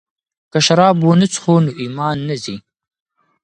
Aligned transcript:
که 0.51 0.59
شراب 0.65 0.95
ونه 1.03 1.27
څښو 1.33 1.55
نو 1.65 1.71
ایمان 1.81 2.17
نه 2.27 2.35
ځي. 2.43 2.55